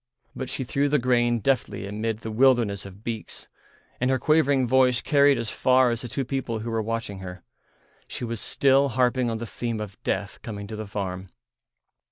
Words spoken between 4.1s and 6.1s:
quavering voice carried as far as the